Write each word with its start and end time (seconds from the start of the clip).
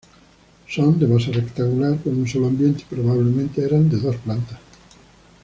Son 0.67 0.97
de 0.99 1.05
base 1.05 1.31
rectangular 1.31 1.95
con 2.03 2.17
un 2.17 2.27
solo 2.27 2.47
ambiente 2.47 2.81
y 2.81 2.85
probablemente 2.95 3.63
eran 3.63 3.87
de 3.87 3.97
dos 3.97 4.15
plantas. 4.15 4.57